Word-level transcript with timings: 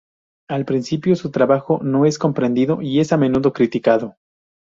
Al 0.49 0.65
principio, 0.65 1.15
su 1.15 1.29
trabajo 1.29 1.79
no 1.83 2.07
es 2.07 2.17
comprendido 2.17 2.81
y 2.81 3.01
es 3.01 3.13
a 3.13 3.17
menudo 3.17 3.53
criticado. 3.53 4.15